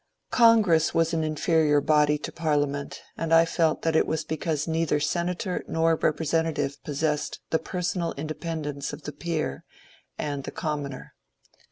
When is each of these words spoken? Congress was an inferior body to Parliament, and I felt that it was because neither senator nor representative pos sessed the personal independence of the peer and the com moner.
Congress 0.31 0.95
was 0.95 1.13
an 1.13 1.23
inferior 1.23 1.79
body 1.79 2.17
to 2.17 2.31
Parliament, 2.31 3.03
and 3.15 3.31
I 3.31 3.45
felt 3.45 3.83
that 3.83 3.95
it 3.95 4.07
was 4.07 4.23
because 4.23 4.67
neither 4.67 4.99
senator 4.99 5.63
nor 5.67 5.95
representative 5.95 6.83
pos 6.83 7.01
sessed 7.03 7.37
the 7.51 7.59
personal 7.59 8.13
independence 8.13 8.93
of 8.93 9.03
the 9.03 9.11
peer 9.11 9.63
and 10.17 10.43
the 10.43 10.49
com 10.49 10.85
moner. 10.85 11.09